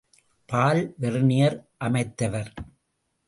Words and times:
பால் 0.45 0.93
Vernier 0.97 1.57
அமைத்தவர். 1.79 2.51